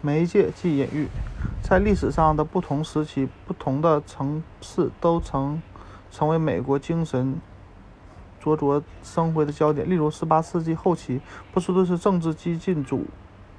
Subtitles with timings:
[0.00, 1.08] 媒介即隐喻，
[1.62, 5.60] 在历史上的不同时期、不同的城市都曾
[6.10, 7.40] 成为美国精神
[8.38, 9.88] 灼灼生辉的焦点。
[9.88, 11.20] 例如，18世纪后期，
[11.52, 13.04] 波士顿是政治激进主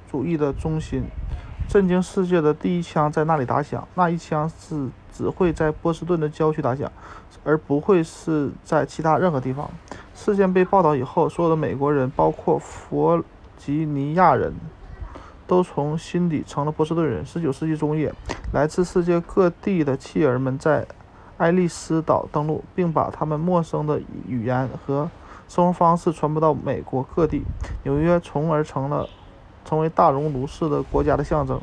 [0.10, 1.04] 主义的中心，
[1.68, 3.85] 震惊世界的第一枪在那里打响。
[3.96, 6.90] 那一枪是只会在波士顿的郊区打响，
[7.44, 9.69] 而不会是在其他任何地方。
[10.15, 13.22] 事件被报道以后，所有的美国人，包括弗
[13.58, 14.54] 吉尼亚人。
[15.48, 17.26] 都从心底成了波士顿人。
[17.26, 18.14] 十九世纪中叶，
[18.52, 20.86] 来自世界各地的弃儿们在
[21.38, 25.10] 爱丽丝岛登陆，并把他们陌生的语言和
[25.48, 27.44] 生活方式传播到美国各地。
[27.84, 29.08] 纽约从而成了
[29.64, 31.60] 成为大熔炉式的国家的象征。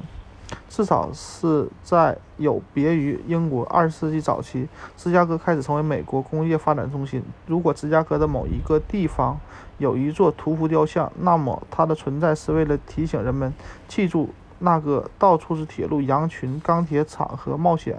[0.69, 3.65] 至少是在有别于英国。
[3.67, 7.23] 二十世纪早期，芝加哥开始成为美国工业发展中心。
[7.47, 9.39] 如果芝加哥的某一个地方
[9.79, 13.55] 有一座屠夫雕像，那么它的存在是为了提醒人们
[13.87, 17.99] 记住那个到处是铁路、羊群、钢铁厂和冒险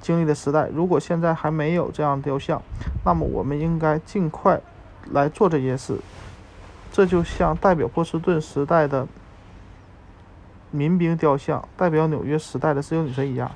[0.00, 0.68] 经历的时代。
[0.74, 2.60] 如果现在还没有这样雕像，
[3.04, 4.60] 那么我们应该尽快
[5.10, 5.98] 来做这些事。
[6.90, 9.06] 这就像代表波士顿时代的。
[10.70, 13.50] 民兵雕像代表纽约时代的自由女神一样。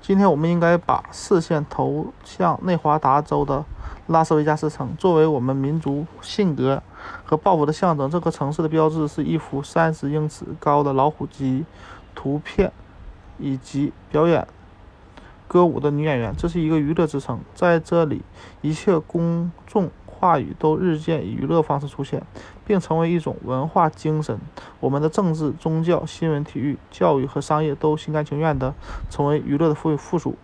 [0.00, 3.64] 今天我们应该把视线投向内华达州的
[4.06, 6.80] 拉斯维加斯城，作为我们民族性格
[7.24, 8.08] 和抱负的象征。
[8.08, 11.64] 这个城市的标志是一幅三十英尺高的老虎机
[12.14, 12.70] 图片，
[13.38, 14.46] 以及表演
[15.48, 16.32] 歌舞的女演员。
[16.38, 18.22] 这是一个娱乐之城，在这里，
[18.60, 19.90] 一切公众。
[20.18, 22.22] 话语都日渐以娱乐方式出现，
[22.66, 24.38] 并成为一种文化精神。
[24.80, 28.74] 我们的政治、宗教、新闻、体育、教育和商业都心甘情愿地
[29.10, 30.34] 成为娱乐的附附属。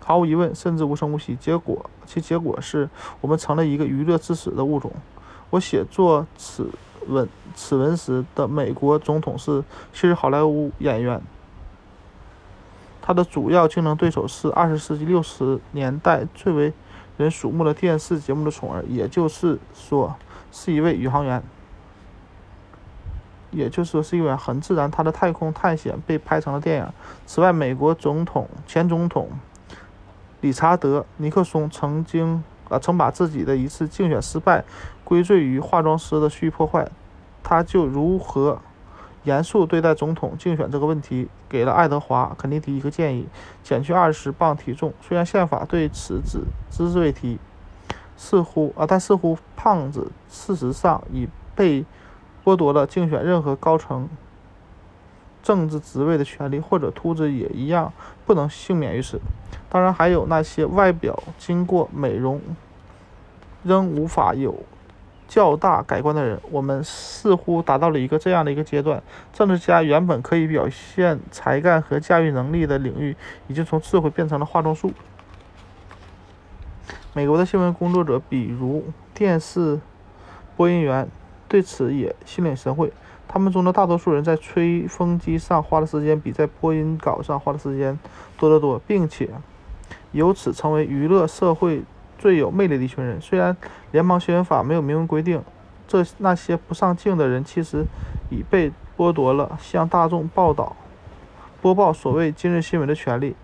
[0.00, 1.34] 毫无疑问，甚至无声无息。
[1.36, 2.90] 结果，其结果是
[3.22, 4.92] 我们成了一个娱乐至死的物种。
[5.50, 6.70] 我写作此
[7.06, 11.20] 文此文时的美国总统是昔日好莱坞演员，
[13.00, 16.72] 他的主要竞争对手是二十世纪六十年代最为。
[17.18, 20.16] 人瞩目的电视节目的宠儿，也就是说，
[20.50, 21.42] 是一位宇航员。
[23.50, 26.88] 也就是说，是一位很自然，他的太空探险被拍成了电影。
[27.26, 29.30] 此外，美国总统前总统
[30.40, 34.64] 理查德·尼克松曾经啊，曾把自己的一次竞选失败
[35.02, 36.88] 归罪于化妆师的蓄意破坏。
[37.42, 38.60] 他就如何？
[39.28, 43.26] 严肃对待总统竞选这个问题，给了爱德华·肯尼迪一个建议：
[43.62, 44.94] 减去二十磅体重。
[45.02, 46.40] 虽然宪法对此只
[46.70, 47.38] 只字未提，
[48.16, 51.84] 似乎啊，但似乎胖子事实上已被
[52.42, 54.08] 剥夺了竞选任何高层
[55.42, 57.92] 政治职位的权利，或者秃子也一样
[58.24, 59.20] 不能幸免于此。
[59.68, 62.40] 当然，还有那些外表经过美容
[63.62, 64.54] 仍无法有。
[65.28, 69.02] 较大改观的人，我们似乎达到了一个这样的一个阶段：
[69.32, 73.14] 政治家原本可以表现才干和驾驭能力的领域，
[73.46, 74.90] 已经从智慧变成了化妆术。
[77.12, 79.78] 美国的新闻工作者，比如电视
[80.56, 81.06] 播音员，
[81.46, 82.90] 对此也心领神会。
[83.28, 87.98] 他们中的大多数人在吹风机上花的时间，比在播音稿上花的时间
[88.38, 89.28] 多得多，并且
[90.12, 91.82] 由此成为娱乐社会。
[92.18, 93.20] 最有魅力的一群人。
[93.20, 93.56] 虽然
[93.92, 95.42] 联邦新闻法没有明文规定，
[95.86, 97.84] 这那些不上镜的人其实
[98.28, 100.76] 已被剥夺了向大众报道、
[101.62, 103.34] 播报所谓今日新闻的权利，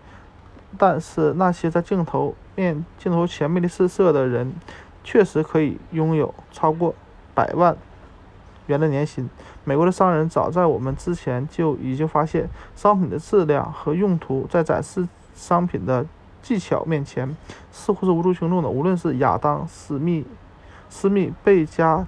[0.76, 4.52] 但是那些在镜头面、镜头前魅力四射的人，
[5.02, 6.94] 确实可以拥有超过
[7.32, 7.76] 百万
[8.66, 9.30] 元的年薪。
[9.62, 16.04] 美国的商人早在我们之前就已经发现，商品的质量和用途在展示商品的。
[16.44, 17.34] 技巧面前
[17.72, 18.68] 似乎是无足轻重的。
[18.68, 20.26] 无论是亚当·斯密
[20.90, 22.06] 斯密贝加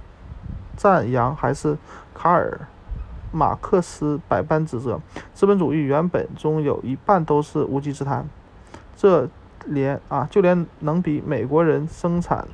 [0.76, 1.78] 赞扬，还是
[2.14, 2.60] 卡尔·
[3.32, 5.00] 马克思百般指责，
[5.32, 8.28] 资本主义原本中有一半都是无稽之谈。
[8.94, 9.26] 这
[9.64, 12.46] 连啊，就连能比美国人生产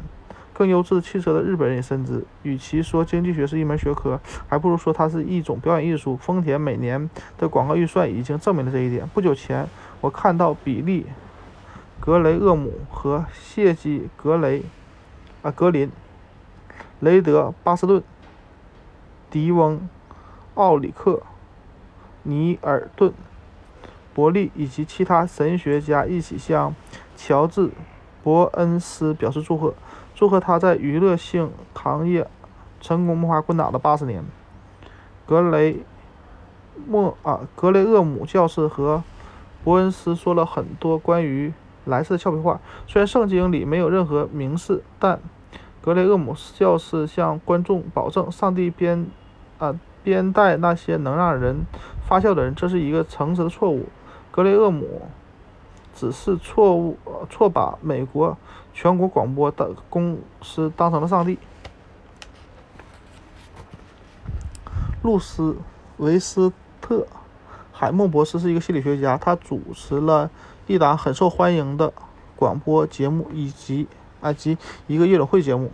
[0.54, 2.24] 更优质汽车的日本人也深知。
[2.44, 6.16] 与其说经济学是一门学科，还不如说它是一种表演艺术。
[6.16, 9.04] 丰田每年的广告预算已经证明了这一点。
[9.08, 9.68] 不久前，
[10.00, 11.04] 我看到比利。
[12.04, 14.64] 格雷厄姆和谢基·格雷
[15.40, 15.88] 啊格林、
[16.98, 18.02] 雷德·巴斯顿、
[19.30, 19.88] 迪翁·
[20.54, 21.22] 奥里克、
[22.24, 23.10] 尼尔顿·
[24.12, 26.74] 伯利以及其他神学家一起向
[27.16, 27.68] 乔治·
[28.24, 29.72] 伯恩斯表示祝贺，
[30.12, 32.28] 祝贺他在娱乐性行业
[32.80, 34.24] 成功摸爬滚打了八十年。
[35.24, 35.84] 格雷
[36.88, 39.04] 莫啊格雷厄姆教士和
[39.62, 41.52] 伯恩斯说了很多关于。
[41.84, 42.60] 蓝色的俏皮话。
[42.86, 45.20] 虽然圣经里没有任何明示，但
[45.80, 49.06] 格雷厄姆教士向观众保证，上帝编
[49.58, 51.64] 啊编带那些能让人
[52.06, 53.86] 发笑的人，这是一个诚实的错误。
[54.30, 55.02] 格雷厄姆
[55.94, 56.96] 只是错误
[57.28, 58.36] 错把美国
[58.72, 61.38] 全国广播的公司当成了上帝。
[65.02, 65.56] 露丝
[65.96, 67.06] 维斯特
[67.72, 70.30] 海默博士是一个心理学家，他主持了
[70.72, 71.92] 一档很受欢迎的
[72.34, 73.86] 广播节目以及
[74.22, 75.70] 啊及一个夜总会节目。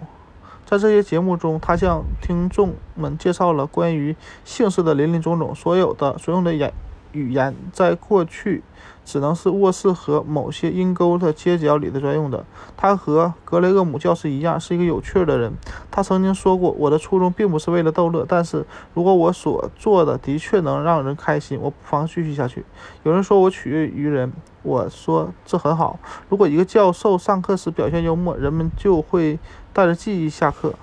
[0.66, 5.54] 在这些节目中，他向听众们介绍了关于姓氏的林林总总。
[5.54, 6.72] 所有的所用的言
[7.12, 8.62] 语言，在过去。
[9.08, 12.44] 只能是卧室和某些阴沟的街角里的专用的。
[12.76, 15.54] 他和格雷厄姆教师一样，是一个有趣的人。
[15.90, 22.66] 他曾经说过：“我的初衷并不是为了逗乐，但是如果我所做的的确能让人开心，我不妨继续下去。”
[23.02, 24.30] 有人说我取悦于人，
[24.62, 25.98] 我说这很好。
[26.28, 29.38] 如果一个教授上课时表现幽默，人们就会
[29.72, 30.74] 带着记忆下课。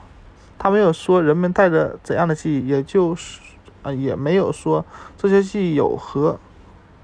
[0.58, 3.40] 他没有说人们带着怎样的记忆，也就是
[3.84, 4.84] 啊，也没有说
[5.16, 6.40] 这些记忆有何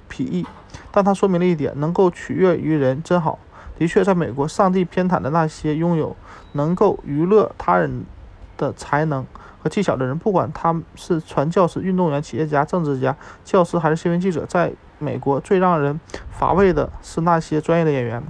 [0.09, 0.47] 裨益。
[0.91, 3.39] 但他说明了一点：能够取悦于人真好。
[3.77, 6.15] 的确，在美国，上帝偏袒的那些拥有
[6.51, 8.05] 能够娱乐他人
[8.57, 9.25] 的才能
[9.59, 15.99] 和技巧的人，不管他们是传教士、运动员、企业家、政治家、教师还是新闻记者，在美国最让人
[16.29, 18.21] 乏味的是那些专业的演员。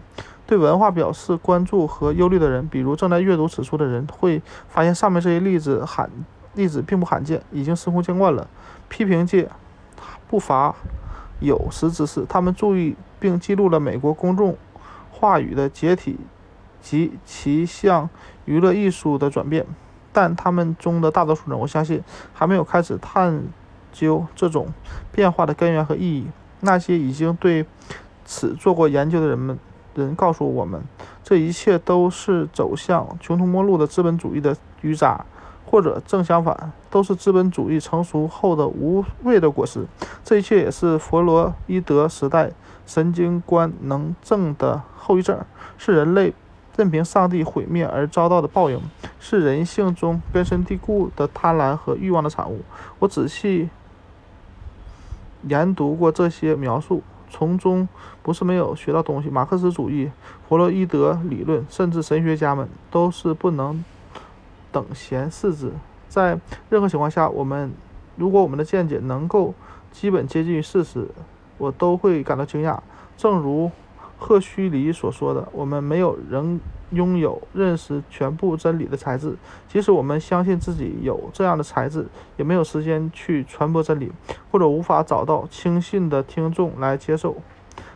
[0.45, 6.09] 对文化表示关注和忧虑的人，比如正在阅读此书的人，会发现上面这些例子罕
[6.55, 8.47] 例子并不罕见，已经司空见惯了。
[8.87, 9.49] 批评界
[10.29, 10.75] 不乏。
[11.41, 14.55] 有识之士，他们注意并记录了美国公众
[15.11, 16.17] 话语的解体
[16.81, 18.09] 及其向
[18.45, 19.65] 娱乐艺术的转变，
[20.13, 22.01] 但他们中的大多数人，我相信
[22.33, 23.43] 还没有开始探
[23.91, 24.67] 究这种
[25.11, 26.27] 变化的根源和意义。
[26.61, 27.65] 那些已经对
[28.23, 29.57] 此做过研究的人们，
[29.95, 30.81] 人告诉我们，
[31.23, 35.25] 这一切都是走向穷途末路的资本主义的余渣。
[35.71, 39.85] 或者正相反，都是资本主义成熟后的无谓的果实。
[40.21, 42.51] 这一切也是弗洛伊德时代
[42.85, 45.39] 神经官能症的后遗症，
[45.77, 46.33] 是人类
[46.75, 48.81] 任凭上帝毁灭而遭到的报应，
[49.17, 52.59] 是人性中根深蒂固的贪婪和欲望的产物。
[52.99, 53.69] 我仔细
[55.43, 57.87] 研读过这些描述，从中
[58.21, 59.29] 不是没有学到东西。
[59.29, 60.11] 马克思主义、
[60.49, 63.81] 弗洛伊德理论，甚至神学家们都是不能。
[64.71, 65.71] 等闲视之，
[66.07, 66.39] 在
[66.69, 67.71] 任何情况下，我们
[68.15, 69.53] 如果我们的见解能够
[69.91, 71.07] 基本接近于事实，
[71.57, 72.79] 我都会感到惊讶。
[73.17, 73.69] 正如
[74.17, 76.59] 赫胥黎所说的：“我们没有人
[76.91, 79.35] 拥有认识全部真理的才智，
[79.67, 82.07] 即使我们相信自己有这样的才智，
[82.37, 84.11] 也没有时间去传播真理，
[84.51, 87.35] 或者无法找到轻信的听众来接受。”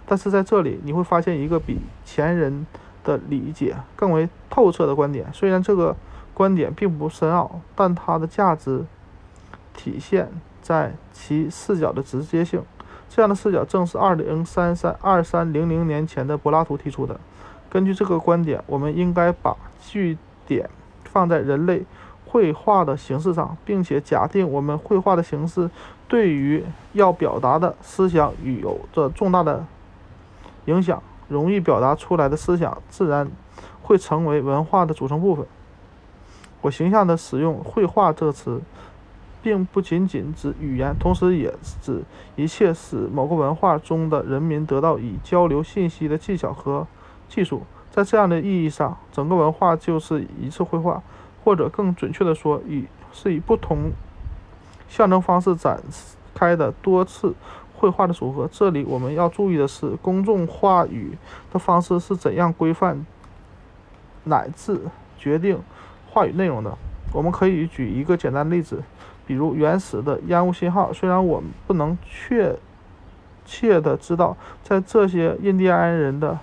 [0.05, 2.67] 但是在这里，你会发现一个比前人
[3.03, 5.95] 的理解更为透彻的观点，虽然这个。
[6.35, 8.85] 观点并不深奥，但它的价值
[9.73, 10.29] 体现
[10.61, 12.61] 在其视角的直接性。
[13.09, 17.17] 这样的视角正是二零三三二三零零年前的柏拉图提出的。
[17.69, 20.69] 根据这个观点，我们应该把据点
[21.05, 21.85] 放在人类
[22.25, 25.69] 绘画的形式上，并且假定我们绘画的形式
[26.07, 29.65] 对于要表达的思想与有着重大的
[30.65, 31.01] 影响。
[31.27, 33.27] 容易表达出来的思想，自然
[33.81, 35.45] 会成为文化的组成部分。
[36.65, 38.59] 我形象地使用“绘画”这个词，
[39.43, 42.01] 并不仅仅指语言，同时也指
[42.35, 46.87] 一切使某个文化中的人民得到以交流信息的技巧和
[47.29, 47.61] 技术。
[47.91, 51.03] 在这样的意义上，整个文化就是一次绘画，
[51.43, 53.91] 或者更准确地说，以是以不同
[54.89, 55.79] 象征方式展
[56.33, 57.35] 开的多次
[57.75, 58.49] 绘画的组合。
[58.51, 61.15] 这里我们要注意的是，公众话语
[61.53, 63.05] 的方式是怎样规范
[64.23, 64.81] 乃至
[65.15, 65.59] 决定。
[66.15, 66.73] 话语内容的，
[67.11, 68.81] 我们可以举一个简单的例子，
[69.27, 70.93] 比如原始的烟雾信号。
[70.93, 72.57] 虽然我们不能确
[73.43, 76.39] 切的知道在这些印第安人的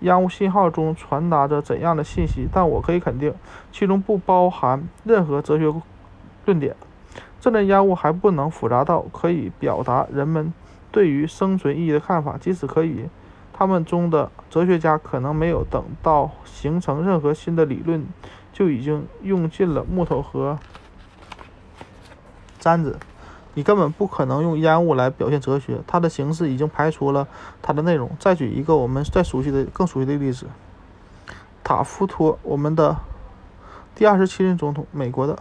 [0.00, 3.32] 烟雾信号中传达着怎样的信息，但我可以肯定，
[3.72, 5.72] 其中不包含任何哲学
[6.44, 6.76] 论点。
[7.40, 10.52] 这类烟雾还不能复杂到可以表达人们
[10.92, 13.06] 对于生存意义的看法，即使可以，
[13.50, 18.06] 他们中的哲学家可能没有等到形成任何新的理论。
[18.58, 20.58] 就已经用尽了木头和
[22.58, 22.98] 簪子，
[23.54, 27.28] 你根本不可能用烟雾来表现哲学，它的形式已经排除了
[27.62, 28.10] 它的内容。
[28.18, 30.46] 再举一个我们再熟悉的、更熟悉的例子，
[31.62, 32.96] 塔夫托，我们的
[33.94, 35.38] 第二十七任总统，美国的，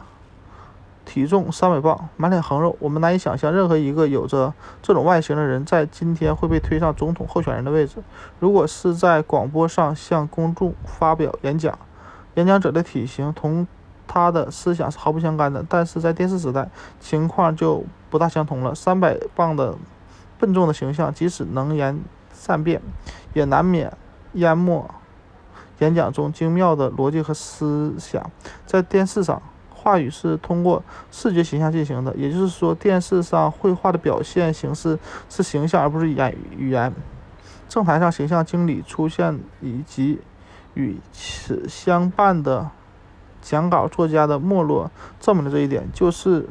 [1.03, 7.95] 体重三百磅，满脸横肉，我们难以想象任何一个有着这种外形的人在今天会被推上总统候选人的位置。
[8.39, 11.79] 如果是在广播上向公众发表演讲。
[12.37, 13.67] 演讲者的体型同
[14.07, 15.65] 他的思想是毫不相干的。
[15.67, 18.73] 但是在电视时代，情况就不大相同了。
[18.75, 19.75] 三百磅的
[20.39, 21.99] 笨重的形象，即使能言
[22.31, 22.79] 善辩，
[23.33, 23.91] 也难免
[24.33, 24.87] 淹没
[25.79, 28.29] 演讲中精妙的逻辑和思想。
[28.67, 29.41] 在电视上，
[29.73, 36.93] 话语是通过视觉形象进行的，也就是说，电视上绘画的表现形式是形象，而不是言语言。
[37.67, 40.19] 政坛上形象经理出现，以及
[40.77, 42.69] 与此相伴的
[43.41, 45.89] 讲稿作家的没落，证明了这一点。
[45.91, 46.47] 就是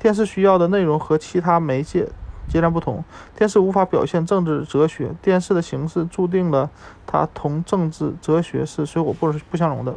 [0.00, 2.08] 电视需要的内容和其他媒介
[2.48, 3.04] 截然不同。
[3.36, 6.70] 电视无法表现政治哲学，电视的形式注定了
[7.06, 9.94] 它同政治哲学是水火不不相容的。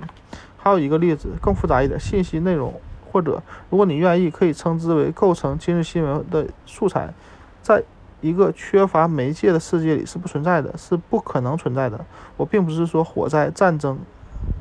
[0.57, 2.73] 还有一个例子更复杂一点，信息内容，
[3.09, 7.13] 或者如果你愿意，可以称之为构成今日新闻的素材，
[7.61, 7.81] 在。
[8.21, 12.05] 一个缺乏媒介的世界里是不存在的，是不可能存在的。
[12.37, 13.99] 我并不是说火灾、战争、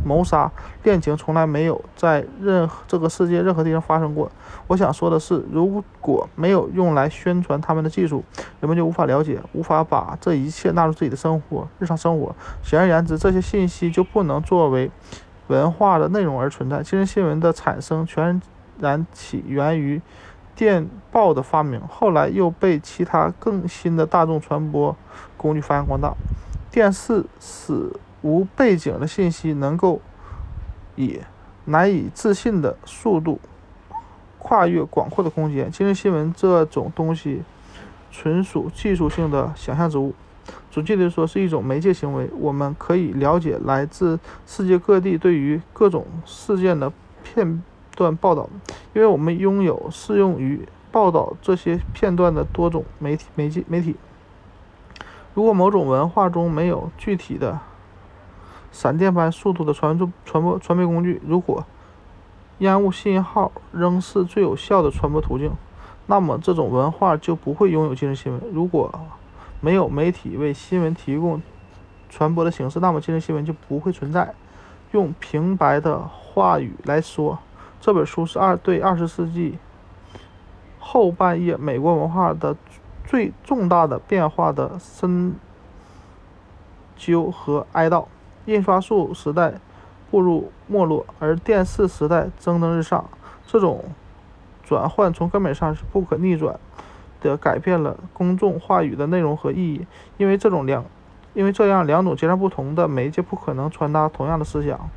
[0.05, 0.51] 谋杀、
[0.83, 4.31] 恋情从来没有在任何这个世界任何地方发生过。
[4.67, 8.25] 我想说的是，如果没有用来宣传他们的技术，
[8.61, 12.35] 人们就无法了解，无法把这一切纳入自己的生活、日常生活。
[12.63, 14.91] 简而言之，这些信息就不能作为
[15.49, 16.83] 文化的内容而存在。
[16.83, 18.41] 今日新闻的产生全
[18.79, 20.01] 然起源于。
[20.61, 24.95] 电报的发明，后来又被其他更新的大众传播
[25.39, 26.13] 工具发扬光大。
[26.71, 27.91] 电视使
[28.21, 30.03] 无背景的信息能够
[30.97, 31.19] 以
[31.65, 33.41] 难以置信的速度
[34.39, 35.71] 跨越广阔的空间。
[35.73, 37.41] 今日新闻这种东西
[38.13, 40.13] 纯属技术性的想象之物，
[40.71, 42.29] 准确地说是一种媒介行为。
[42.39, 46.93] 我们可以了解来自世界各地对于各种事件的
[47.25, 47.63] 片。
[48.01, 48.49] 段报道，
[48.95, 53.95] 因为我们拥有适用于报道这些片段的多种媒体媒介媒体。
[55.35, 57.61] 如果某种文化中没有具体的
[58.73, 61.67] 闪电般速度的传传传播传媒工具，如果
[62.61, 65.53] 烟雾信号仍是最有效的传播途径，
[66.07, 68.41] 那么这种文化就不会拥有今日新闻。
[68.51, 68.91] 如果
[69.61, 71.43] 没有媒体为新闻提供
[72.09, 74.35] 传播的形式，那么今日新闻就不会存在。
[74.93, 77.39] 用平白的话语来说。
[77.81, 79.59] 这本书是二对二十世纪
[80.79, 82.55] 后半叶美国文化的
[83.07, 85.35] 最重大的变化的深
[86.95, 88.05] 究和哀悼。
[88.45, 89.55] 印刷术时代
[90.11, 93.09] 步入没落，而电视时代蒸蒸日上。
[93.47, 93.85] 这种
[94.63, 96.59] 转换从根本上是不可逆转
[97.21, 99.87] 的，改变了公众话语的内容和意义。
[100.19, 100.85] 因为这种两，
[101.33, 104.91] 因为这样两种截然不同的媒介不可能传达同样的思想。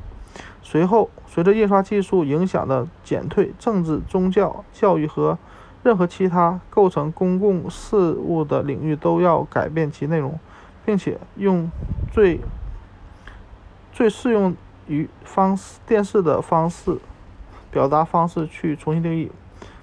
[0.66, 5.38] 随后，随着印刷技术影响的减退，政治、宗教、教育和
[5.82, 10.40] 任何其他构成公共事务的领域都要改变其内容，
[10.86, 11.70] 并且用
[12.10, 12.40] 最
[13.92, 14.56] 最适用
[14.88, 16.98] 于方式电视的方式
[17.70, 19.30] 表达方式去重新定义。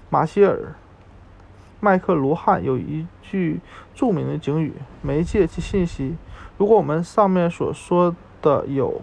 [0.09, 0.55] 马歇尔·
[1.79, 3.59] 麦克卢汉有一句
[3.93, 4.73] 著名的警语
[5.03, 6.15] ：“媒介及信息。”
[6.57, 8.99] 如果我们上面所说的有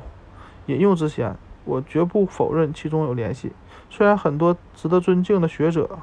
[0.66, 1.36] 引用之嫌。
[1.68, 3.52] 我绝不否认其中有联系，
[3.90, 5.98] 虽然很多值得尊敬的学者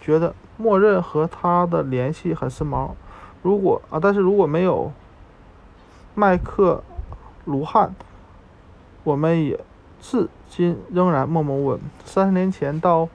[0.00, 2.92] 觉得默认和他的联系很时髦。
[3.42, 4.90] 如果啊，但是如果没有
[6.14, 6.82] 麦克
[7.44, 7.94] 卢汉，
[9.04, 9.60] 我们也
[10.00, 11.80] 至今仍然默默无闻。
[12.04, 13.06] 三十年前到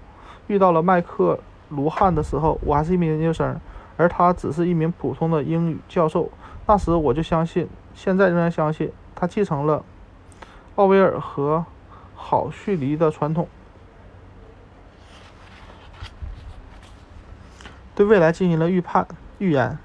[0.45, 3.59] 遇到了麦克卢汉的时候，我还是一名研究生，
[3.97, 6.29] 而他只是一名普通的英语教授。
[6.67, 9.83] 那时我就相信，现在仍然相信，他继承了。
[10.77, 11.65] 奥威尔和
[12.15, 13.47] 郝胥黎的传统，
[17.95, 19.07] 对未来进行了预判
[19.39, 19.79] 预言。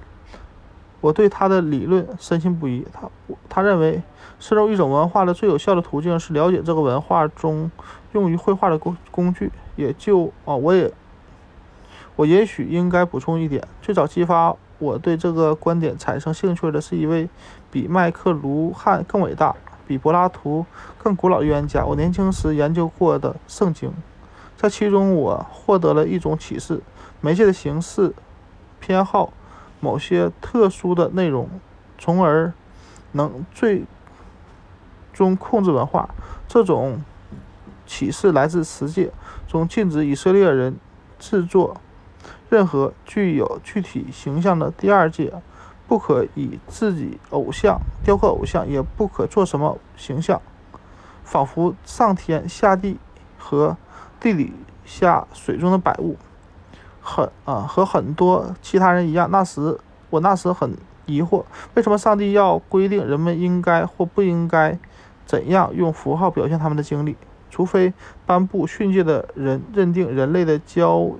[1.00, 2.86] 我对他的理论深信不疑。
[2.92, 3.10] 他
[3.48, 4.02] 他认为，
[4.38, 7.70] 深入一种文化的最有效的途径是了解这个文化中
[8.12, 9.50] 用于绘画的工工具。
[9.76, 10.92] 也就啊，我也
[12.16, 17.30] 我也许应该补充一点：最早激发我对这个观点产生兴趣的是一位
[17.70, 19.56] 比麦克卢汉更伟大。
[19.86, 20.64] 比柏拉图
[20.98, 23.92] 更古老的预言家，我年轻时研究过的圣经，
[24.56, 26.80] 在其中我获得了一种启示：
[27.20, 28.14] 媒介的形式
[28.80, 29.32] 偏好
[29.80, 31.48] 某些特殊的内容，
[31.98, 32.52] 从而
[33.12, 33.84] 能最
[35.12, 36.08] 终控制文化。
[36.48, 37.02] 这种
[37.86, 39.10] 启示来自十诫
[39.48, 40.76] 中禁止以色列人
[41.18, 41.76] 制作
[42.48, 45.32] 任何具有具体形象的第二诫。
[45.92, 50.40] 不可以自己偶像雕刻偶像，也不可做什么形象，
[51.22, 52.96] 仿佛上天下地
[53.36, 53.76] 和
[54.18, 54.54] 地底
[54.86, 56.16] 下水中的百物。
[57.02, 61.44] 很啊，和很多其他人一样，那时我那时很疑惑，
[61.74, 64.78] 为什么上帝要规定人们应该或不应该
[65.26, 67.18] 怎样用符号表现他们的经历？
[67.50, 67.92] 除非
[68.24, 71.10] 颁布训诫的人认定人类的交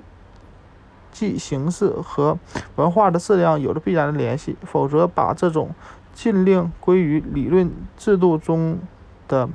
[1.13, 2.37] 际形式和
[2.75, 5.69] 文化的质量有着必然的联系，否则把这种
[6.13, 8.79] 禁令归于理论制度中
[9.27, 9.47] 的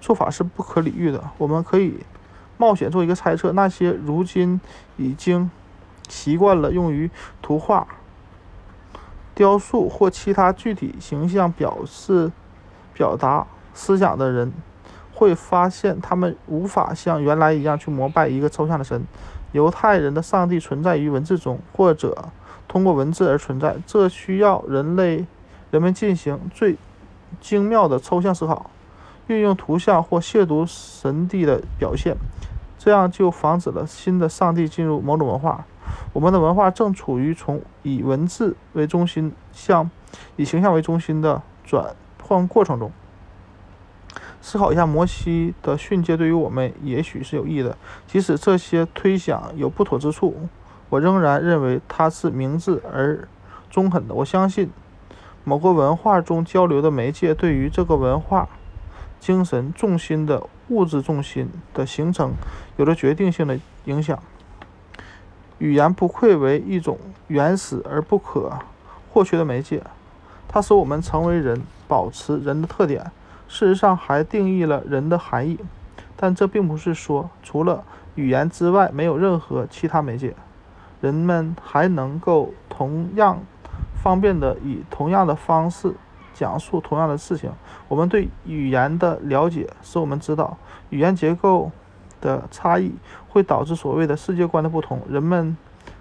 [0.00, 1.30] 做法是不可理喻的。
[1.38, 1.98] 我们可以
[2.56, 4.60] 冒险做一个猜测：那些如今
[4.96, 5.50] 已经
[6.08, 7.10] 习惯了用于
[7.42, 7.86] 图画、
[9.34, 12.30] 雕塑或其他具体形象表示、
[12.92, 14.52] 表达思想的人，
[15.14, 19.02] 会发现他们无法像原来一样去膜拜一个抽象的神。
[19.52, 22.30] 犹太人的上帝存在于文字中，或者
[22.68, 25.26] 通过文字而存在，这需要人类。
[25.70, 26.76] 人们进行最
[27.40, 28.70] 精妙的抽象思考，
[29.28, 32.16] 运用图像或亵渎神帝的表现，
[32.76, 35.64] 这样就防止了新的上帝进入某种文化。
[36.12, 39.88] 我们的文化正处于从以文字为中心向
[40.34, 42.90] 以形象为中心的转换过程中。
[44.40, 50.48] 思考一下，摩西的训诫对于我们也许是有益的，即使这些推想有不妥之处，
[50.88, 53.28] 我仍然认为它是明智而
[53.70, 54.14] 中肯的。
[54.14, 54.70] 我相信。
[55.42, 58.46] 某个文化中交流的媒介对于这个文化
[59.18, 62.34] 精神重心的物质重心的形成
[62.76, 64.22] 有着决定性的影响。
[65.56, 68.52] 语言不愧为一种原始而不可
[69.10, 69.82] 或缺的媒介，
[70.46, 73.10] 它使我们成为人，保持人的特点，
[73.50, 75.58] 事实上还定义了人的含义。
[76.16, 77.82] 但这并不是说，除了
[78.14, 80.36] 语言之外，没有任何其他媒介，
[81.00, 83.40] 人们还能够同样。
[84.02, 85.94] 方便的以同样的方式
[86.32, 87.50] 讲述同样的事情。
[87.88, 90.56] 我们对语言的了解使我们知道，
[90.88, 91.70] 语言结构
[92.20, 92.92] 的差异
[93.28, 95.02] 会导致所谓的世界观的不同。
[95.08, 95.56] 人们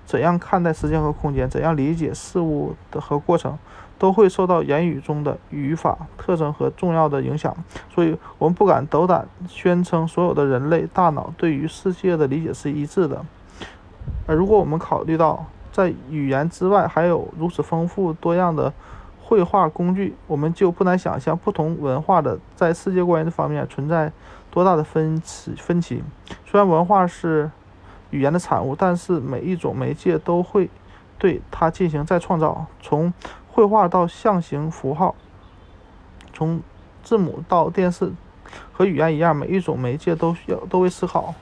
[0.09, 3.55] 怎样看待时间和空间，怎样理解事物的和过程，
[3.99, 7.55] 都会受到言语中的语法特征和重要的影响。
[7.93, 13.23] 所以，我们不敢斗胆宣称所有的人类大脑对于世界的理解是一致的。
[14.25, 18.73] 而如果我们考虑到，在语言之外，还有如此丰富多样的
[19.21, 24.11] 绘画工具，我们就不难想象不同文化的在世界观这方面存在
[24.49, 25.53] 多大的分歧。
[25.53, 26.01] 分歧。
[26.47, 27.51] 虽然文化是
[28.11, 30.69] 语言的产物，但是每一种媒介都会
[31.17, 32.65] 对它进行再创造。
[32.81, 33.13] 从
[33.47, 35.15] 绘画到象形符号，
[36.33, 36.61] 从
[37.03, 38.11] 字母到电视，
[38.71, 41.33] 和语言一样，每一种媒介都需要都会思考。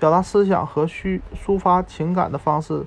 [0.00, 2.84] 表达思想和抒抒发情感的方式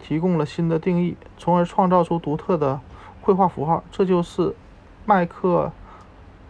[0.00, 2.80] 提供了新的定义，从而创造出独特的
[3.20, 3.82] 绘画符号。
[3.90, 4.54] 这就是
[5.06, 5.72] 麦克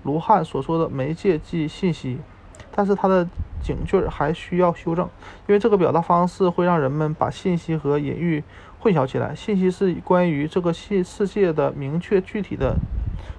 [0.03, 2.19] 卢汉所说的“媒介即信息”。
[2.73, 3.27] 但是它的
[3.63, 5.09] 警句还需要修正，
[5.47, 8.43] 因为这个表达方式会让人们把信息和隐喻
[8.79, 9.35] 混淆起来。
[9.35, 12.77] 信息是关于这个世世界的明确具体的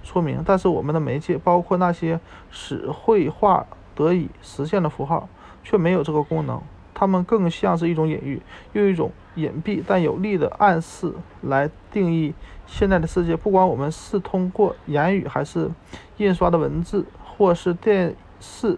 [0.04, 3.66] 说明，但是我们的媒介，包括那些使绘画
[3.96, 5.28] 得以实现的符号。
[5.64, 6.60] 却没有这个功能，
[6.92, 8.42] 它们更像是一种隐喻，
[8.74, 12.34] 用一种隐蔽但有力的暗示来定义
[12.66, 13.36] 现在的世界。
[13.36, 15.70] 不管我们是通过言语，还是
[16.18, 18.76] 印刷的文字，或是电视、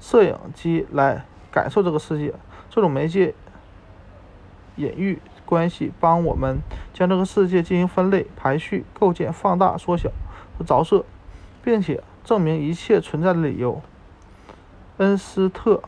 [0.00, 2.34] 摄影机来感受这个世界，
[2.70, 3.34] 这种媒介
[4.76, 6.58] 隐喻关系帮我们
[6.92, 10.10] 将这个世界进行分类、排序、构建、放大、缩小
[10.58, 11.04] 和着色，
[11.62, 13.80] 并且证明一切存在的理由。
[14.98, 15.82] 恩斯特。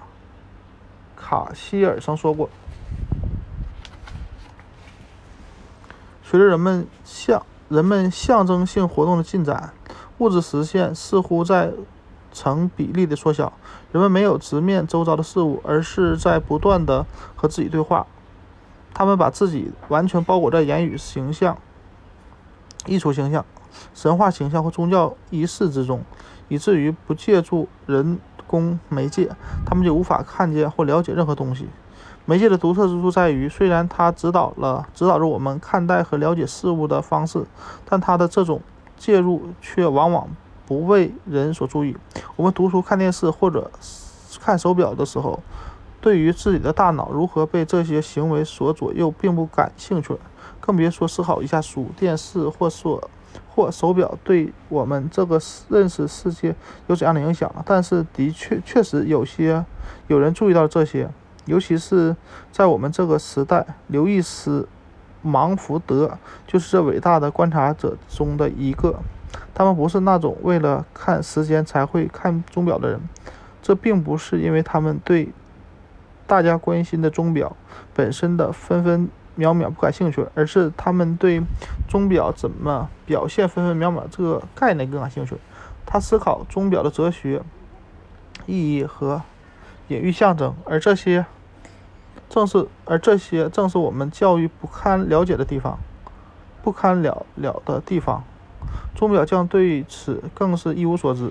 [1.22, 2.48] 卡希尔曾说过
[6.24, 9.74] ：“随着人们象人们象征性活动的进展，
[10.16, 11.72] 物质实现似乎在
[12.32, 13.52] 成比例的缩小。
[13.92, 18.06] 人们没有直面周遭的事物，而是在不断的和自己对话。
[18.92, 21.56] 他们把自己完全包裹在言语形象、
[22.86, 23.44] 艺术形象、
[23.94, 26.02] 神话形象和宗教仪式之中，
[26.48, 28.18] 以至于不借助人。”
[28.50, 29.30] 工媒介，
[29.64, 31.68] 他们就无法看见或了解任何东西。
[32.24, 37.46] 媒介的独特之处在于，虽然它指导了指导着我们看待和了解事物的方式，
[37.88, 38.60] 但它的这种
[38.98, 40.28] 介入却往往
[40.70, 41.96] 不为人所注意。
[42.36, 43.68] 我们读书、看电视或者
[44.40, 45.40] 看手表的时候，
[46.00, 50.16] 对于自己的大脑如何被这些行为所左右，并不感兴趣，
[50.60, 53.10] 更别说思考一下书、电视或所。
[53.52, 56.54] 或手表对我们这个认识世界
[56.86, 57.64] 有怎样的影响了？
[57.66, 59.64] 但是的确，确实有些
[60.06, 61.10] 有人注意到这些，
[61.46, 62.14] 尤其是
[62.52, 63.66] 在我们这个时代。
[63.88, 64.68] 刘易斯·
[65.28, 69.00] 芒福德就是这伟大的观察者中的一个。
[69.54, 73.00] 他们不是那种为了看时间才会看钟表的人，
[73.60, 75.30] 这并不是因为他们对
[76.26, 77.56] 大家关心的钟表
[77.94, 79.08] 本身的分分。
[79.36, 81.40] 秒秒不感兴趣，而是他们对
[81.88, 85.34] 钟表怎么表现分分秒秒这个概念更感兴趣。
[85.86, 87.40] 他思考钟表的哲学，
[88.44, 89.22] 意义和
[89.88, 91.24] 隐喻象征，而这些
[92.28, 95.78] 正是而这些正是我们教育不堪了解的地方，
[96.62, 98.22] 不堪了了的地方。
[98.94, 101.30] 钟表匠对此更是一无所知。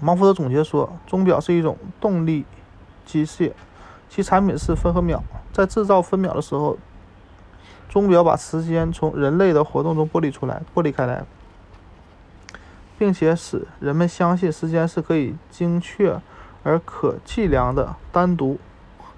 [0.00, 2.44] 芒福德总结说：“钟表是一种动力
[3.06, 3.52] 机械，
[4.08, 5.22] 其产品是分和秒。
[5.52, 6.76] 在制造分秒的时候，
[7.88, 11.24] 钟表把时间从人类的活动中剥离出来，剥离开来，
[12.98, 16.20] 并且使人们相信时间是可以精确
[16.64, 18.58] 而可计量的、单独、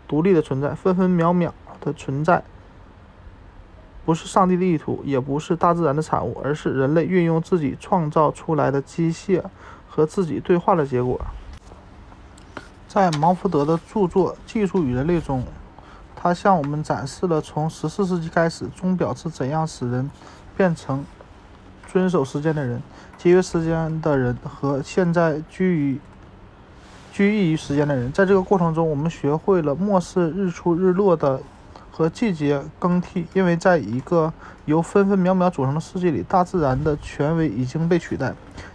[0.07, 0.75] 独立的存在。
[0.75, 2.45] 分分秒秒的存在。”
[4.05, 9.43] 不是上帝的意图，也不是大自然的产物，而是人类运用自己创造出来的机械
[9.89, 11.19] 和自己对话的结果。
[12.87, 15.43] 在芒福德的著作《技术与人类》中，
[16.15, 20.11] 他向我们展示了从14世纪开始，钟表是怎样使人
[20.55, 21.05] 变成
[21.91, 22.83] 遵守时间的人、
[23.17, 25.99] 节约时间的人和现在居于
[27.11, 28.13] 居于时间的人。
[28.13, 31.41] 在这个过程中，我们学会了漠视日出日落的。
[31.97, 34.33] 和季节更替，因为在一个
[34.65, 38.35] 由分分秒秒组成的世界里，大自然的权威已经被取代。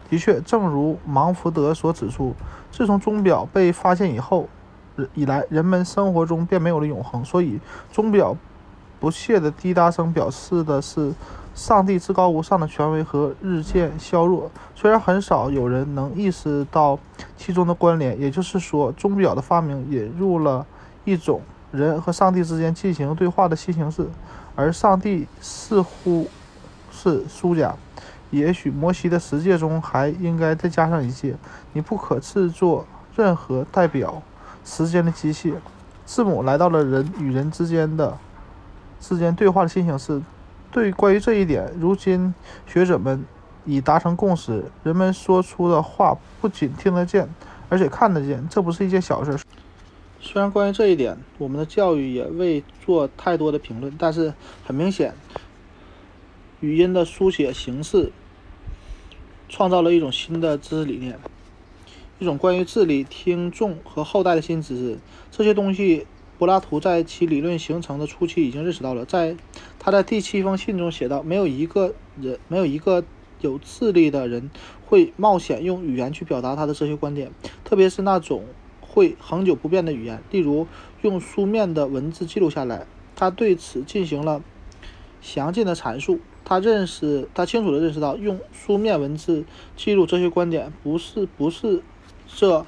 [0.09, 2.33] 的确，正如芒福德所指出，
[2.71, 4.47] 自从钟表被发现以后
[5.13, 7.25] 以来，人们生活中便没有了永恒。
[7.25, 7.59] 所以，
[7.91, 8.37] 钟表
[9.01, 11.11] 不懈的滴答声表示的是
[11.53, 14.49] 上帝至高无上的权威和日渐削弱。
[14.75, 16.97] 虽然很少有人能意识到
[17.35, 20.65] 其中的关联，也就是说，钟表的发明引入了
[21.03, 21.41] 一种。
[21.71, 24.07] 人和上帝之间进行对话的新形式，
[24.55, 26.27] 而上帝似乎
[26.91, 27.75] 是输家。
[28.31, 31.35] 也许摩西的十诫中还应该再加上一诫：
[31.73, 34.21] 你不可制作任何代表
[34.63, 35.53] 时间的机械。
[36.05, 38.17] 字母来到了人与人之间的
[38.99, 40.21] 之间对话的新形式。
[40.71, 42.33] 对关于这一点，如今
[42.67, 43.25] 学者们
[43.65, 47.27] 已达成共识：人们说出的话不仅听得见，
[47.69, 48.47] 而且看得见。
[48.49, 49.37] 这不是一件小事。
[50.21, 54.33] 虽然关于这一点，我们的教育也未做太多的评论，但是
[54.65, 55.13] 很明显，
[56.59, 58.11] 语音的书写形式
[59.47, 61.17] 创造了一种新的知识理念，
[62.19, 64.97] 一种关于智力、听众和后代的新知识。
[65.31, 66.05] 这些东西，
[66.37, 69.05] 柏拉图在其理论形成的初期已经认识到了。
[69.05, 69.37] 在
[69.79, 73.05] 他在第七封信中写道：“没有一个人，没有一个
[73.39, 74.51] 有智力的人
[74.85, 77.31] 会冒险用语言去表达他的哲学观点，
[77.63, 78.43] 特别是那种。”
[78.99, 80.67] 会恒久不变的语言，例如
[81.03, 82.85] 用书面的文字记录下来。
[83.15, 84.41] 他对此进行了
[85.21, 86.19] 详尽的阐述。
[86.43, 89.45] 他认识，他清楚地认识到，用书面文字
[89.77, 91.81] 记录哲学观点，不是不是
[92.27, 92.65] 这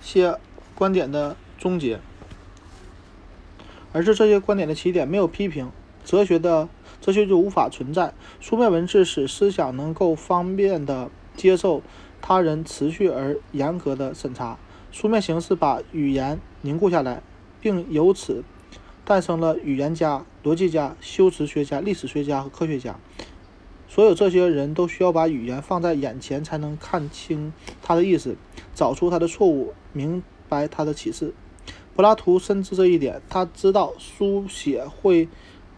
[0.00, 0.36] 些
[0.74, 2.00] 观点的终结，
[3.92, 5.06] 而是这些观点的起点。
[5.06, 5.70] 没有批评，
[6.04, 6.68] 哲学的
[7.00, 8.12] 哲学就无法存在。
[8.40, 11.82] 书面文字使思想能够方便地接受。
[12.22, 14.56] 他人持续而严格的审查，
[14.92, 17.20] 书面形式把语言凝固下来，
[17.60, 18.44] 并由此
[19.04, 22.96] 诞生了语言家、逻辑家、修辞学家、历史学家和科学家。
[23.88, 28.36] 所有这些人都需要把语言放在眼前，才能看清他的意思，
[28.72, 31.34] 找出他的错误，明白他的启示。
[31.94, 35.28] 柏拉图深知这一点，他知道书写会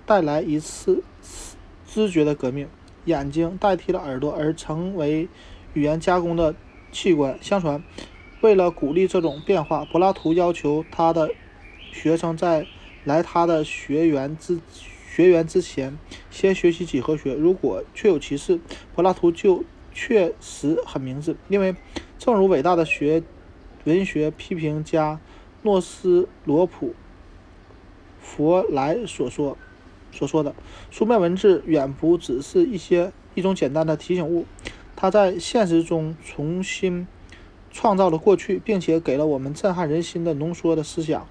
[0.04, 1.02] 带来一次
[1.88, 2.68] 知觉的革命，
[3.07, 5.28] 眼睛代替了耳朵，而成为。
[5.75, 6.55] 语言加工的
[6.91, 7.39] 器官。
[7.41, 7.85] 相传，
[8.41, 11.31] 为了鼓励这种变化，柏拉图要求他的
[11.93, 12.67] 学生在
[13.05, 14.59] 来他的学员之
[15.15, 15.99] 学员之前，
[16.31, 17.35] 先学习几何学。
[17.35, 18.59] 如果确有其事，
[18.95, 21.37] 柏拉图就确实很明智。
[21.49, 21.77] 因为，
[22.19, 23.23] 正如伟大的学
[23.85, 25.21] 文学批评家
[25.63, 26.89] 诺斯罗普·
[28.21, 29.57] 弗莱所说
[30.11, 30.55] 所说的，
[30.91, 34.47] 书面文字远不只是一些一种简单的提醒物。
[34.96, 37.07] 他在现实中重新
[37.70, 41.26] 创造了过去，并且给了我们震撼人心的浓缩的思想、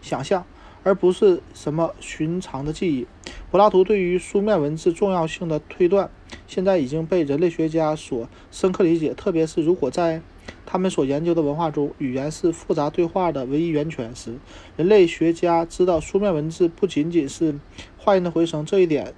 [0.00, 0.44] 想象，
[0.84, 3.06] 而不是什么寻常的记忆。
[3.50, 6.08] 柏拉图对于书面文字重要性的推断，
[6.46, 9.12] 现在已经被人类学家所深刻理解。
[9.12, 10.22] 特别是如果在
[10.64, 14.36] 他们所研究的文化中，语言是复杂对话的唯一源泉时，
[14.76, 17.58] 人类学家知道书面文字不仅仅是
[17.98, 18.64] 话音的回声。
[18.64, 19.12] 这一点，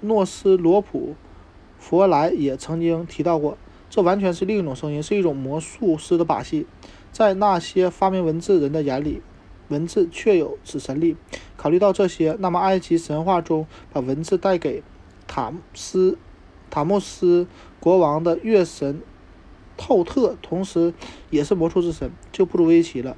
[0.00, 1.14] 诺斯罗普。
[1.80, 6.66] 佛莱也曾经提到过，这完全是另一种声音，是一种魔术师的把戏。
[7.10, 9.20] 在那些发明文字人的眼里，
[9.68, 11.16] 文字确有此神力。
[11.56, 14.84] 考虑到这些，那么埃及神话中把文字带给
[15.26, 16.16] 塔斯
[16.70, 17.48] 塔木斯
[17.80, 19.02] 国王的月神
[19.76, 20.94] 透特，同时
[21.30, 23.16] 也是魔术之神，就不足为奇了。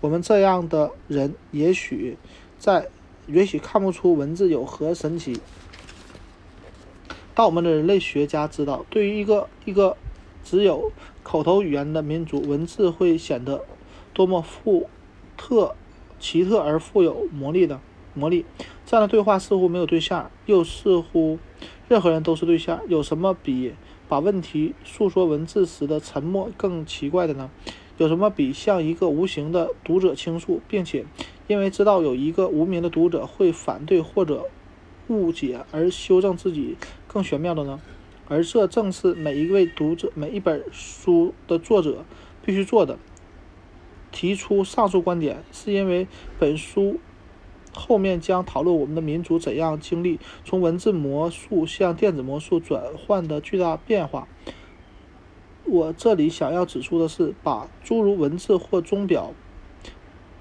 [0.00, 2.16] 我们这样的人，也许
[2.58, 2.88] 在
[3.26, 5.38] 也许看不出文字有何神奇。
[7.34, 9.96] 但我们的人类学家知道，对于一个一个
[10.44, 10.92] 只有
[11.22, 13.64] 口头语言的民族，文字会显得
[14.12, 14.88] 多么富
[15.36, 15.74] 特、
[16.18, 17.80] 奇特而富有魔力的
[18.14, 18.44] 魔力。
[18.84, 21.38] 这样的对话似乎没有对象，又似乎
[21.88, 22.80] 任何人都是对象。
[22.88, 23.72] 有什么比
[24.08, 27.50] 把问题诉说文字时的沉默更奇怪的呢？
[27.98, 31.04] 有什么比向一个无形的读者倾诉，并且
[31.46, 34.46] 因为知道有一个无名的读者会反对或者
[35.08, 36.76] 误解而修正自己
[37.12, 37.80] 更玄妙的呢？
[38.28, 42.04] 而这正是每一位读者、每一本书的作者
[42.44, 42.98] 必须做的。
[44.10, 46.06] 提出上述观点，是因为
[46.38, 47.00] 本书
[47.72, 54.28] 后面将讨论我们的民族怎样经历从文字魔术向电子魔术转换的巨大变化。
[55.64, 59.32] 我这里想要指出的是，把诸如文字或钟表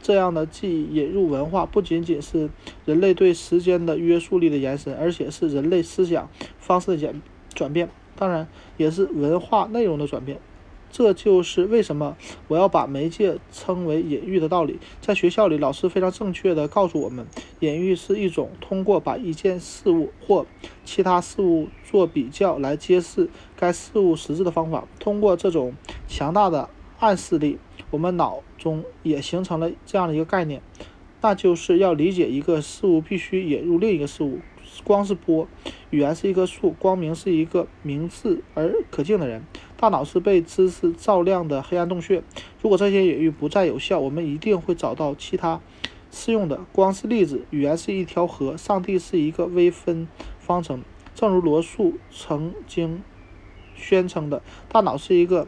[0.01, 2.49] 这样的记忆引入文化，不仅仅是
[2.85, 7.21] 人类对时间的约束力的延伸，而且是人类思想方式的演
[7.53, 10.39] 转变，当然也是文化内容的转变。
[10.93, 12.17] 这就是为什么
[12.49, 14.77] 我要把媒介称为隐喻的道理。
[14.99, 17.25] 在学校里，老师非常正确地告诉我们，
[17.61, 20.45] 隐喻是一种通过把一件事物或
[20.83, 24.85] 其他事物做比较来揭示该事物实质的方法。
[24.99, 25.73] 通过这种
[26.09, 26.67] 强大的
[26.99, 27.57] 暗示力，
[27.89, 30.61] 我们脑中也形成了这样的一个概念，
[31.21, 34.37] 那就是要理解一个事物，必须引入另一个事物。
[34.83, 35.47] 光是波，
[35.89, 39.43] 语言是一棵树，光明是一个明智而可敬的人。
[39.75, 42.23] 大脑是被知识照亮的黑暗洞穴。
[42.61, 45.59] 如果这些隐喻不再有效，我们一定会找到其他
[46.11, 46.61] 适用的。
[46.71, 50.07] 光是粒子，语言是一条河，上帝是一个微分
[50.39, 50.83] 方程。
[51.13, 53.01] 正如罗素曾经
[53.75, 55.47] 宣称的，大脑是一个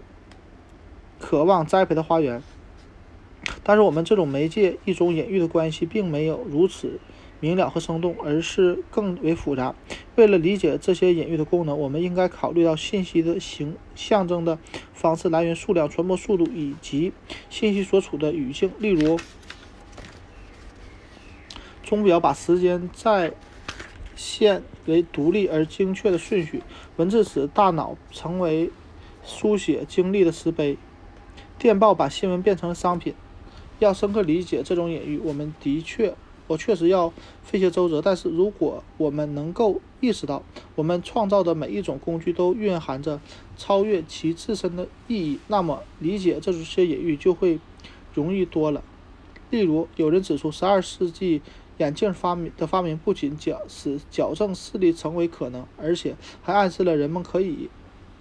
[1.20, 2.44] 渴望栽培的花园。
[3.64, 7.00] 但是我们这种媒介一种隐喻的关系，并没有如此。
[7.40, 9.76] 明了和生动，而是更为复杂。
[10.16, 14.58] 为了理解这些隐喻的功能，我们应该考虑到信息的形象征的
[14.94, 17.12] 方式、来源、数量、传播速度以及
[17.50, 18.72] 信息所处的语境。
[18.80, 19.20] 例如，
[21.84, 23.34] 钟表把时间再
[24.16, 26.60] 现为独立而精确的顺序；
[26.96, 28.72] 文字使大脑成为
[29.22, 30.78] 书写经历的石碑；
[31.60, 33.14] 电报把新闻变成了商品。
[33.84, 36.16] 要深刻理解这种隐喻，我们的确。
[36.46, 40.44] 我确实要费些周折，但是如果我们能够意识到，
[40.76, 43.22] 我们创造的每一种工具都蕴含着
[43.56, 47.60] 超越其自身的意义，那么理解这些隐喻就会
[48.14, 48.84] 容易多了。
[49.52, 51.42] 例如，有人指出，十二世纪
[51.78, 57.70] 眼镜发明的发明不仅矫使矫正视力成为可能，而且还暗示了人们可以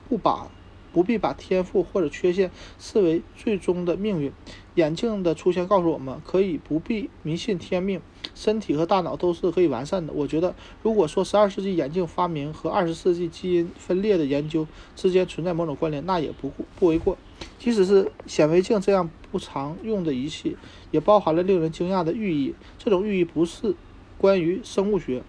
[0.08, 0.48] 不把。
[0.92, 4.32] 不必把天赋或者缺陷视为最终的命运。
[4.74, 8.00] 眼镜的出现告诉我们，可以不必迷信天命，
[8.34, 10.12] 身体和大脑都是可以完善的。
[10.14, 17.18] 我觉得，如果说十二世纪眼镜发明和二十世纪基因分裂的研究之间存在某种关联，那也不不为过。
[17.58, 20.56] 即使是显微镜这样不常用的仪器，
[20.90, 22.54] 也包含了令人惊讶的寓意。
[22.78, 23.74] 这种寓意不是
[24.16, 25.22] 关于生物学，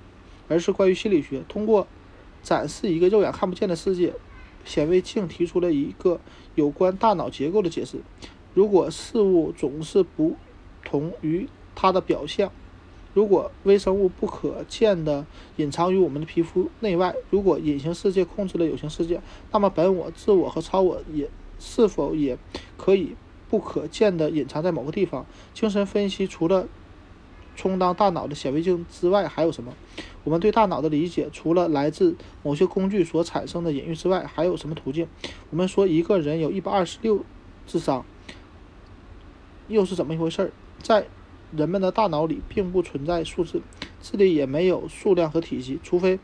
[0.47, 1.43] 而是关于心理学。
[1.49, 1.86] 通过
[2.41, 4.13] 展示一个肉眼看不见的世界。
[4.65, 6.19] 显微镜提出了一个
[6.56, 7.97] 有关大脑结构的解释：
[8.54, 10.36] 如果事物总是不
[10.84, 12.52] 同于它的表象，
[13.13, 15.26] 如果微生物不可见的
[15.58, 19.21] 隐藏于我们的皮肤内外，如果隐形世界控制了有形世界，
[19.52, 22.38] 那么本我、自我和超我也是否也
[22.78, 23.15] 可以
[23.49, 25.26] 不可见的隐藏在某个地方？
[25.54, 26.67] 精神分析除了。
[27.55, 29.73] 充当大脑的显微镜之外还有什么？
[30.23, 35.07] 我们对大脑的理解，除了来自某些工具所产生的隐喻之外，还有什么途径？
[35.49, 37.23] 我们说一个人有一百二十六
[37.67, 38.05] 智商，
[39.67, 40.51] 又是怎么一回事儿？
[40.81, 41.05] 在
[41.51, 43.61] 人们的大脑里并不存在数字，
[44.01, 46.19] 智力也没有数量和体积，除非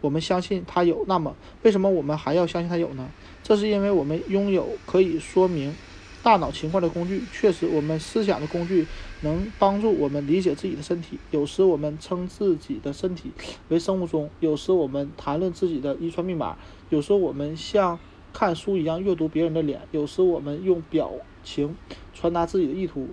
[0.00, 1.04] 我们相信它有。
[1.08, 3.08] 那么，为什么我们还要相信它有呢？
[3.42, 5.74] 这是因为我们拥有可以说明。
[6.22, 8.86] 大脑情况的工具，确实，我们思想的工具
[9.22, 11.18] 能帮助我们理解自己的身体。
[11.30, 13.32] 有时我们称自己的身体
[13.68, 16.58] 为生物钟，有时我们谈论自己的遗传密码，
[16.90, 17.98] 有时我们像
[18.34, 21.10] 看书一样阅读别人的脸，有时我们用表
[21.42, 21.74] 情
[22.12, 23.08] 传达自己的意图。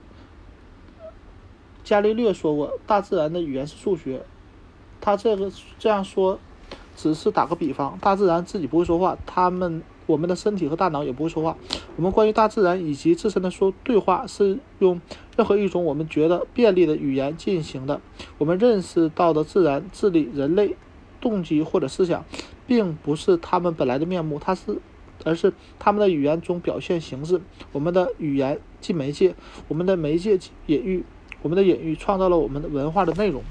[1.86, 4.26] 伽利略说过：“大自然的语言是数学。”
[5.00, 6.38] 他这个这样说，
[6.98, 7.98] 只是打个比方。
[8.02, 9.82] 大自然自己不会说话，他们。
[10.08, 11.56] 我们的身体和大脑也不会说话。
[11.96, 15.00] 我们关于大自然以及自身的说对话是用
[15.36, 18.02] 任何一种我们觉得便利的语言进行的。
[18.40, 20.76] 我们认识到的自然、智力、人类
[21.22, 22.26] 动机或者思想，
[22.66, 24.80] 并不是他们本来的面目，它是，
[25.24, 27.42] 而是他们的语言中表现形式。
[27.72, 29.36] 我们的语言即媒介，
[29.68, 31.04] 我们的媒介隐喻，
[31.42, 33.44] 我们的隐喻创造了我们的文化的内容。